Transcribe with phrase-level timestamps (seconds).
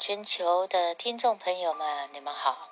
[0.00, 2.70] 全球的听众朋友们，你们好，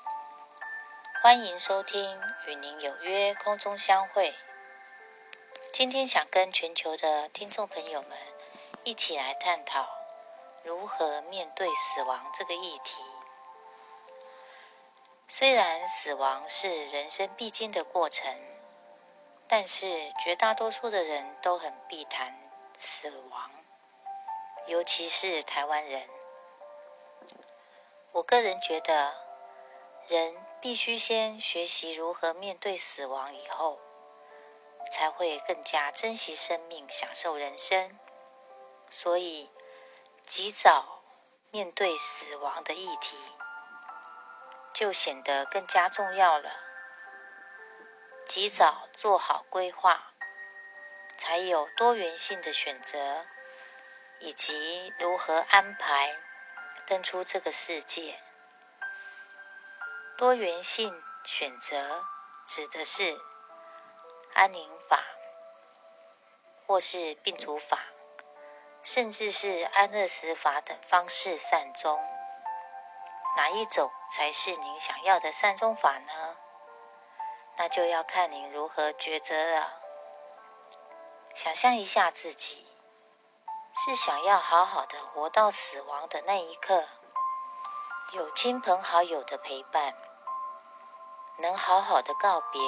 [1.22, 4.30] 欢迎收听《与您有约空中相会》。
[5.70, 8.16] 今天想跟全球的听众朋友们
[8.82, 9.86] 一起来探讨
[10.62, 12.96] 如何面对死亡这个议题。
[15.28, 18.40] 虽然死亡是人生必经的过程，
[19.46, 22.34] 但是绝大多数的人都很避谈
[22.78, 23.50] 死亡，
[24.66, 26.08] 尤其是台湾人。
[28.18, 29.14] 我个人觉得，
[30.08, 33.78] 人必须先学习如何面对死亡，以后
[34.90, 37.96] 才会更加珍惜生命、享受人生。
[38.90, 39.48] 所以，
[40.26, 41.00] 及早
[41.52, 43.16] 面对死亡的议题，
[44.72, 46.50] 就显得更加重要了。
[48.26, 50.12] 及早做好规划，
[51.16, 53.24] 才有多元性的选择，
[54.18, 56.16] 以及如何安排。
[56.88, 58.18] 登出这个世界，
[60.16, 62.02] 多元性选择
[62.46, 63.20] 指的是
[64.32, 65.04] 安宁法，
[66.66, 67.78] 或是病除法，
[68.82, 72.00] 甚至是安乐死法等方式善终。
[73.36, 76.38] 哪一种才是您想要的善终法呢？
[77.58, 79.78] 那就要看您如何抉择了。
[81.34, 82.66] 想象一下自己。
[83.80, 86.84] 是想要好好的活到死亡的那一刻，
[88.10, 89.94] 有亲朋好友的陪伴，
[91.36, 92.60] 能好好的告别，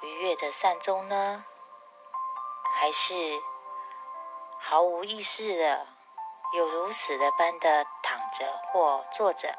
[0.00, 1.44] 愉悦的善终呢？
[2.74, 3.14] 还是
[4.58, 5.86] 毫无意识的，
[6.52, 9.56] 有如死的般的躺着或坐着，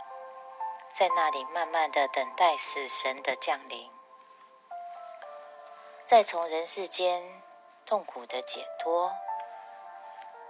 [0.90, 3.90] 在那里慢慢的等待死神的降临，
[6.06, 7.42] 再从人世间
[7.86, 9.14] 痛苦的解脱？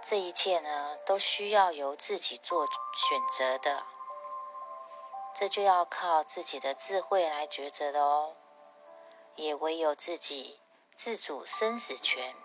[0.06, 3.84] 这一切呢，都需要由自己做选择的，
[5.34, 8.36] 这就要靠自己的智慧来抉择的哦。
[9.34, 10.60] 也唯有自己
[10.94, 12.36] 自主生死权，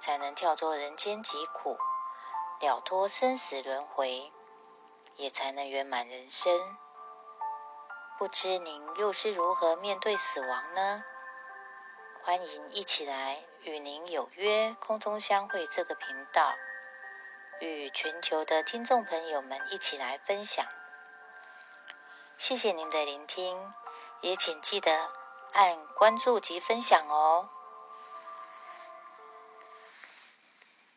[0.00, 1.78] 才能跳脱人间疾苦，
[2.58, 4.32] 了脱生死轮回，
[5.14, 6.76] 也才能圆满人生。
[8.18, 11.04] 不知您又是如何面对死亡呢？
[12.26, 16.54] 欢迎一起来与您有约空中相会这个频道，
[17.60, 20.64] 与全球的听众朋友们一起来分享。
[22.38, 23.74] 谢谢您的聆听，
[24.22, 25.10] 也请记得
[25.52, 27.50] 按关注及分享哦。